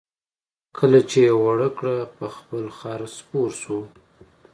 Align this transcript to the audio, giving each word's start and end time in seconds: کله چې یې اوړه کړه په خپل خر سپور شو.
کله 0.77 0.99
چې 1.09 1.19
یې 1.25 1.31
اوړه 1.39 1.69
کړه 1.77 1.95
په 2.15 2.25
خپل 2.35 2.63
خر 2.77 3.01
سپور 3.15 3.49
شو. 3.61 3.79